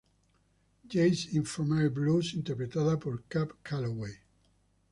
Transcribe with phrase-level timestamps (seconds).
[0.87, 4.17] James Infirmary Blues", interpretada por Cab Calloway.